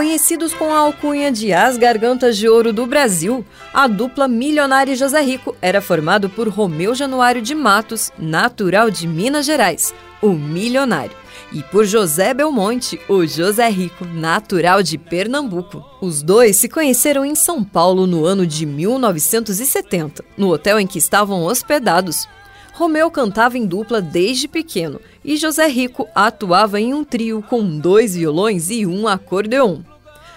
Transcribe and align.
Conhecidos 0.00 0.54
com 0.54 0.72
a 0.72 0.78
alcunha 0.78 1.30
de 1.30 1.52
As 1.52 1.76
Gargantas 1.76 2.34
de 2.38 2.48
Ouro 2.48 2.72
do 2.72 2.86
Brasil, 2.86 3.44
a 3.70 3.86
dupla 3.86 4.26
Milionário 4.26 4.94
e 4.94 4.96
José 4.96 5.20
Rico 5.20 5.54
era 5.60 5.82
formado 5.82 6.30
por 6.30 6.48
Romeu 6.48 6.94
Januário 6.94 7.42
de 7.42 7.54
Matos, 7.54 8.10
natural 8.18 8.90
de 8.90 9.06
Minas 9.06 9.44
Gerais, 9.44 9.92
o 10.22 10.30
Milionário, 10.30 11.14
e 11.52 11.62
por 11.62 11.84
José 11.84 12.32
Belmonte, 12.32 12.98
o 13.10 13.26
José 13.26 13.68
Rico, 13.68 14.06
natural 14.06 14.82
de 14.82 14.96
Pernambuco. 14.96 15.84
Os 16.00 16.22
dois 16.22 16.56
se 16.56 16.66
conheceram 16.66 17.22
em 17.22 17.34
São 17.34 17.62
Paulo 17.62 18.06
no 18.06 18.24
ano 18.24 18.46
de 18.46 18.64
1970, 18.64 20.24
no 20.34 20.50
hotel 20.50 20.80
em 20.80 20.86
que 20.86 20.98
estavam 20.98 21.44
hospedados. 21.44 22.26
Romeu 22.72 23.10
cantava 23.10 23.58
em 23.58 23.66
dupla 23.66 24.00
desde 24.00 24.48
pequeno 24.48 24.98
e 25.22 25.36
José 25.36 25.66
Rico 25.66 26.08
atuava 26.14 26.80
em 26.80 26.94
um 26.94 27.04
trio 27.04 27.42
com 27.42 27.78
dois 27.78 28.14
violões 28.16 28.70
e 28.70 28.86
um 28.86 29.06
acordeon. 29.06 29.89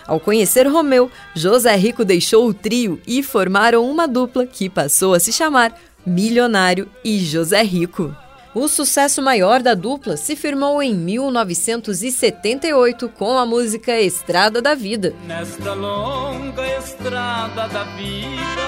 Ao 0.07 0.19
conhecer 0.19 0.67
Romeu, 0.67 1.09
José 1.33 1.75
Rico 1.75 2.03
deixou 2.03 2.47
o 2.47 2.53
trio 2.53 3.01
e 3.07 3.23
formaram 3.23 3.89
uma 3.89 4.07
dupla 4.07 4.45
que 4.45 4.69
passou 4.69 5.13
a 5.13 5.19
se 5.19 5.31
chamar 5.31 5.73
Milionário 6.05 6.89
e 7.03 7.19
José 7.19 7.63
Rico. 7.63 8.15
O 8.53 8.67
sucesso 8.67 9.19
maior 9.19 9.63
da 9.63 9.73
dupla 9.73 10.15
se 10.15 10.35
firmou 10.35 10.83
em 10.83 10.93
1978 10.93 13.09
com 13.09 13.35
a 13.35 13.47
música 13.47 13.99
Estrada 13.99 14.61
da 14.61 14.75
Vida. 14.75 15.15
Nesta 15.25 15.73
longa 15.73 16.77
estrada 16.77 17.67
da 17.69 17.83
vida, 17.95 18.61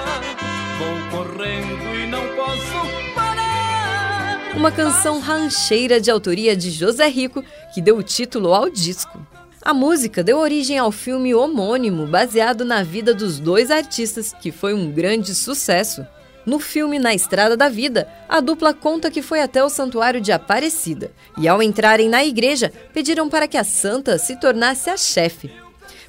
vou 0.80 0.88
correndo 1.12 1.96
e 1.96 2.08
não 2.08 2.28
posso 2.36 3.14
parar. 3.14 4.42
Uma 4.56 4.72
canção 4.72 5.20
rancheira 5.20 6.02
de 6.02 6.10
autoria 6.10 6.56
de 6.56 6.72
José 6.72 7.08
Rico 7.08 7.44
que 7.72 7.80
deu 7.80 7.98
o 7.98 8.04
título 8.04 8.56
ao 8.56 8.72
disco. 8.72 9.20
A 9.66 9.74
música 9.74 10.24
deu 10.24 10.38
origem 10.38 10.78
ao 10.78 10.92
filme 10.92 11.34
homônimo, 11.34 12.06
baseado 12.06 12.64
na 12.64 12.84
vida 12.84 13.16
dos 13.16 13.40
dois 13.40 13.72
artistas, 13.72 14.32
que 14.32 14.52
foi 14.52 14.76
um 14.76 14.92
grande 14.92 15.34
sucesso. 15.34 16.06
No 16.46 16.60
filme 16.60 17.00
Na 17.00 17.16
Estrada 17.16 17.58
da 17.58 17.68
Vida, 17.68 18.08
a 18.30 18.40
dupla 18.40 18.76
conta 18.76 19.10
que 19.10 19.24
foi 19.24 19.42
até 19.42 19.64
o 19.64 19.70
santuário 19.70 20.22
de 20.22 20.32
Aparecida 20.32 21.12
e, 21.36 21.48
ao 21.48 21.64
entrarem 21.64 22.08
na 22.08 22.24
igreja, 22.24 22.72
pediram 22.94 23.28
para 23.28 23.48
que 23.48 23.58
a 23.58 23.64
santa 23.64 24.20
se 24.20 24.40
tornasse 24.40 24.92
a 24.92 24.98
chefe. 24.98 25.50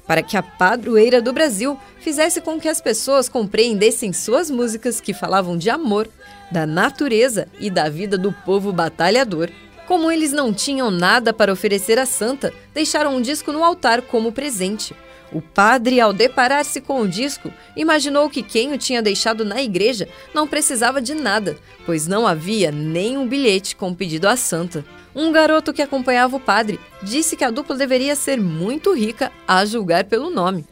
Para 0.05 0.21
que 0.21 0.37
a 0.37 0.43
padroeira 0.43 1.19
do 1.19 1.33
Brasil 1.33 1.79
fizesse 1.99 2.39
com 2.39 2.59
que 2.59 2.69
as 2.69 2.79
pessoas 2.79 3.27
compreendessem 3.27 4.13
suas 4.13 4.51
músicas 4.51 5.01
que 5.01 5.15
falavam 5.15 5.57
de 5.57 5.71
amor, 5.71 6.07
da 6.51 6.67
natureza 6.67 7.47
e 7.59 7.71
da 7.71 7.89
vida 7.89 8.19
do 8.19 8.31
povo 8.31 8.71
batalhador. 8.71 9.49
Como 9.87 10.11
eles 10.11 10.33
não 10.33 10.53
tinham 10.53 10.91
nada 10.91 11.31
para 11.31 11.51
oferecer 11.51 11.97
à 11.97 12.05
santa, 12.05 12.53
deixaram 12.73 13.15
um 13.15 13.21
disco 13.21 13.53
no 13.53 13.63
altar 13.63 14.01
como 14.01 14.33
presente. 14.33 14.93
O 15.31 15.41
padre, 15.41 16.01
ao 16.01 16.11
deparar-se 16.11 16.81
com 16.81 17.01
o 17.01 17.07
disco, 17.07 17.53
imaginou 17.75 18.29
que 18.29 18.43
quem 18.43 18.73
o 18.73 18.77
tinha 18.77 19.01
deixado 19.01 19.45
na 19.45 19.61
igreja 19.61 20.07
não 20.33 20.45
precisava 20.45 21.01
de 21.01 21.13
nada, 21.13 21.57
pois 21.85 22.05
não 22.05 22.27
havia 22.27 22.69
nem 22.69 23.17
um 23.17 23.25
bilhete 23.25 23.77
com 23.77 23.93
pedido 23.93 24.27
à 24.27 24.35
santa. 24.35 24.85
Um 25.15 25.31
garoto 25.31 25.71
que 25.73 25.81
acompanhava 25.81 26.35
o 26.35 26.39
padre 26.39 26.79
disse 27.01 27.37
que 27.37 27.45
a 27.45 27.49
dupla 27.49 27.75
deveria 27.75 28.15
ser 28.15 28.41
muito 28.41 28.93
rica, 28.93 29.31
a 29.47 29.63
julgar 29.63 30.03
pelo 30.03 30.29
nome. 30.29 30.65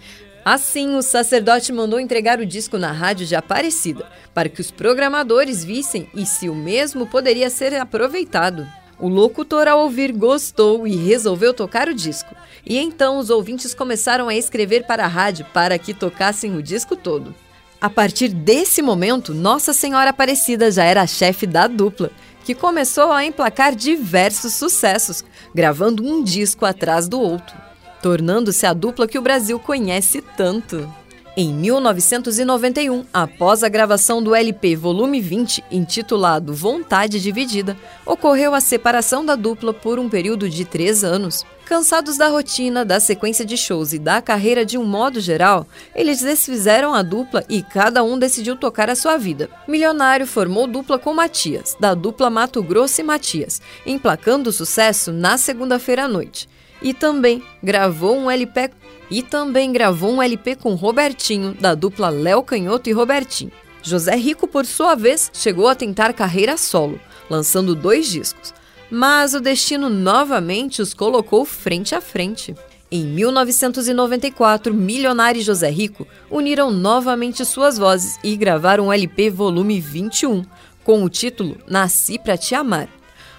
Assim, 0.43 0.93
o 0.95 1.02
sacerdote 1.02 1.71
mandou 1.71 1.99
entregar 1.99 2.39
o 2.39 2.45
disco 2.45 2.77
na 2.77 2.91
rádio 2.91 3.25
de 3.25 3.36
Aparecida, 3.36 4.05
para 4.33 4.49
que 4.49 4.61
os 4.61 4.71
programadores 4.71 5.63
vissem 5.63 6.09
e 6.13 6.25
se 6.25 6.49
o 6.49 6.55
mesmo 6.55 7.08
poderia 7.08 7.49
ser 7.49 7.73
aproveitado. 7.75 8.67
O 8.99 9.09
locutor, 9.09 9.67
ao 9.67 9.81
ouvir, 9.81 10.11
gostou 10.11 10.88
e 10.88 10.95
resolveu 10.95 11.53
tocar 11.53 11.89
o 11.89 11.93
disco. 11.93 12.33
E 12.65 12.77
então 12.77 13.17
os 13.17 13.29
ouvintes 13.29 13.73
começaram 13.73 14.27
a 14.27 14.35
escrever 14.35 14.85
para 14.85 15.03
a 15.03 15.07
rádio 15.07 15.45
para 15.53 15.77
que 15.77 15.93
tocassem 15.93 16.55
o 16.55 16.64
disco 16.64 16.95
todo. 16.95 17.36
A 17.80 17.89
partir 17.89 18.30
desse 18.30 18.81
momento, 18.81 19.33
Nossa 19.33 19.73
Senhora 19.73 20.09
Aparecida 20.09 20.71
já 20.71 20.83
era 20.86 21.02
a 21.02 21.08
chefe 21.08 21.45
da 21.45 21.67
dupla, 21.67 22.09
que 22.43 22.55
começou 22.55 23.11
a 23.11 23.25
emplacar 23.25 23.75
diversos 23.75 24.53
sucessos, 24.53 25.25
gravando 25.53 26.03
um 26.03 26.23
disco 26.23 26.65
atrás 26.65 27.08
do 27.08 27.20
outro, 27.20 27.55
tornando-se 28.02 28.65
a 28.65 28.73
dupla 28.73 29.08
que 29.08 29.20
o 29.20 29.21
Brasil 29.21 29.59
conhece 29.59 30.21
tanto. 30.37 30.91
Em 31.37 31.53
1991, 31.53 33.03
após 33.13 33.61
a 33.61 33.67
gravação 33.67 34.23
do 34.23 34.33
LP 34.33 34.73
Volume 34.77 35.19
20, 35.19 35.65
intitulado 35.69 36.53
Vontade 36.53 37.19
Dividida, 37.19 37.75
ocorreu 38.05 38.55
a 38.55 38.61
separação 38.61 39.25
da 39.25 39.35
dupla 39.35 39.73
por 39.73 39.99
um 39.99 40.07
período 40.07 40.49
de 40.49 40.63
três 40.63 41.03
anos. 41.03 41.43
Cansados 41.65 42.15
da 42.15 42.29
rotina, 42.29 42.85
da 42.85 43.01
sequência 43.01 43.43
de 43.43 43.57
shows 43.57 43.91
e 43.91 43.99
da 43.99 44.21
carreira 44.21 44.65
de 44.65 44.77
um 44.77 44.85
modo 44.85 45.19
geral, 45.19 45.67
eles 45.93 46.21
desfizeram 46.21 46.93
a 46.93 47.01
dupla 47.01 47.43
e 47.49 47.61
cada 47.61 48.02
um 48.02 48.17
decidiu 48.17 48.55
tocar 48.55 48.89
a 48.89 48.95
sua 48.95 49.17
vida. 49.17 49.49
Milionário 49.67 50.25
formou 50.25 50.65
dupla 50.65 50.97
com 50.97 51.13
Matias, 51.13 51.75
da 51.77 51.93
dupla 51.93 52.29
Mato 52.29 52.63
Grosso 52.63 53.02
e 53.02 53.03
Matias, 53.03 53.61
emplacando 53.85 54.53
sucesso 54.53 55.11
na 55.11 55.37
segunda-feira 55.37 56.05
à 56.05 56.07
noite. 56.07 56.47
E 56.81 56.93
também 56.93 57.43
gravou 57.63 58.17
um 58.17 58.30
LP 58.30 58.71
e 59.09 59.21
também 59.21 59.71
gravou 59.71 60.11
um 60.13 60.21
LP 60.21 60.55
com 60.55 60.73
Robertinho, 60.73 61.53
da 61.53 61.75
dupla 61.75 62.09
Léo 62.09 62.43
Canhoto 62.43 62.89
e 62.89 62.93
Robertinho. 62.93 63.52
José 63.81 64.15
Rico, 64.15 64.47
por 64.47 64.65
sua 64.65 64.95
vez, 64.95 65.30
chegou 65.31 65.67
a 65.67 65.75
tentar 65.75 66.11
carreira 66.14 66.58
solo, 66.58 66.99
lançando 67.30 67.75
dois 67.75 68.08
discos, 68.08 68.53
mas 68.89 69.35
o 69.35 69.39
destino 69.39 69.89
novamente 69.89 70.81
os 70.81 70.93
colocou 70.93 71.45
frente 71.45 71.93
a 71.93 72.02
frente. 72.02 72.55
Em 72.91 73.03
1994, 73.03 74.73
Milionário 74.73 75.39
e 75.39 75.43
José 75.43 75.69
Rico 75.69 76.08
uniram 76.31 76.71
novamente 76.71 77.43
suas 77.45 77.77
vozes 77.77 78.17
e 78.23 78.35
gravaram 78.35 78.87
o 78.87 78.93
LP 78.93 79.30
Volume 79.30 79.80
21, 79.80 80.43
com 80.83 81.03
o 81.03 81.09
título 81.09 81.58
Nasci 81.67 82.17
para 82.17 82.37
Te 82.37 82.55
Amar, 82.55 82.87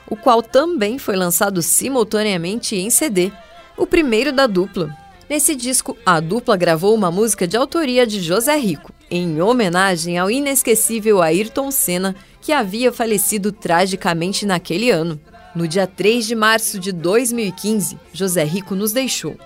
o 0.08 0.16
qual 0.16 0.42
também 0.42 0.98
foi 0.98 1.16
lançado 1.16 1.62
simultaneamente 1.62 2.76
em 2.76 2.90
CD, 2.90 3.32
o 3.76 3.86
primeiro 3.86 4.32
da 4.32 4.46
dupla. 4.46 4.94
Nesse 5.28 5.56
disco, 5.56 5.96
a 6.06 6.20
dupla 6.20 6.56
gravou 6.56 6.94
uma 6.94 7.10
música 7.10 7.46
de 7.48 7.56
autoria 7.56 8.06
de 8.06 8.22
José 8.22 8.56
Rico, 8.56 8.92
em 9.10 9.40
homenagem 9.40 10.18
ao 10.18 10.30
inesquecível 10.30 11.20
Ayrton 11.20 11.70
Senna, 11.70 12.14
que 12.40 12.52
havia 12.52 12.92
falecido 12.92 13.50
tragicamente 13.50 14.46
naquele 14.46 14.90
ano. 14.90 15.20
No 15.54 15.66
dia 15.66 15.86
3 15.86 16.26
de 16.26 16.34
março 16.34 16.78
de 16.78 16.92
2015, 16.92 17.98
José 18.12 18.44
Rico 18.44 18.74
nos 18.74 18.92
deixou 18.92 19.36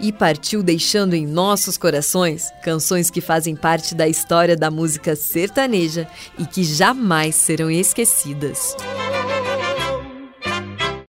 e 0.00 0.10
partiu 0.10 0.62
deixando 0.62 1.14
em 1.14 1.26
nossos 1.26 1.76
corações 1.76 2.50
canções 2.64 3.10
que 3.10 3.20
fazem 3.20 3.54
parte 3.54 3.94
da 3.94 4.08
história 4.08 4.56
da 4.56 4.70
música 4.70 5.14
sertaneja 5.14 6.08
e 6.38 6.46
que 6.46 6.64
jamais 6.64 7.36
serão 7.36 7.70
esquecidas. 7.70 8.74